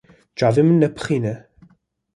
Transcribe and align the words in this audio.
Çavên 0.37 0.65
min 0.67 0.79
nepixîne. 0.81 1.35